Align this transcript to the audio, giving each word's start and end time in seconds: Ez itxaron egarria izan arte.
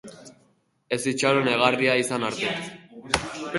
Ez 0.97 0.99
itxaron 1.11 1.51
egarria 1.53 1.99
izan 2.07 2.27
arte. 2.33 2.57